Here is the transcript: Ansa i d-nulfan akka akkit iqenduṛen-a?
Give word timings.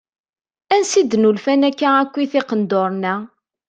Ansa 0.73 0.97
i 1.01 1.03
d-nulfan 1.03 1.65
akka 1.69 1.87
akkit 2.01 2.33
iqenduṛen-a? 2.39 3.13